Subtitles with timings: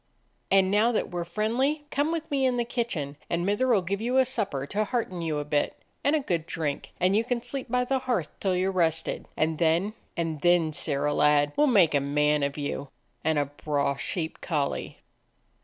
[0.49, 3.83] "And now that we 're friendly, come with me in the kitchen, and mither 'll
[3.83, 6.53] give you a supper to hearten you a bit, and a good 61 DOG HEROES
[6.55, 9.27] OF MANY LANDS drink, and you can sleep by the hearth till you're rested.
[9.37, 12.87] And then— and then, Sirrah lad, we 'll make a man of you,
[13.23, 14.97] and a braw sheep collie."